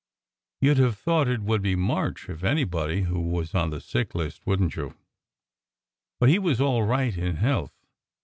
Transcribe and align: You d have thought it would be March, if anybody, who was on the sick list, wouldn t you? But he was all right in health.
You 0.61 0.73
d 0.73 0.81
have 0.81 0.97
thought 0.97 1.27
it 1.27 1.43
would 1.43 1.61
be 1.61 1.75
March, 1.75 2.27
if 2.27 2.43
anybody, 2.43 3.01
who 3.03 3.19
was 3.21 3.53
on 3.53 3.69
the 3.69 3.79
sick 3.79 4.15
list, 4.15 4.41
wouldn 4.47 4.71
t 4.71 4.81
you? 4.81 4.95
But 6.19 6.29
he 6.29 6.39
was 6.39 6.59
all 6.59 6.81
right 6.81 7.15
in 7.15 7.35
health. 7.35 7.85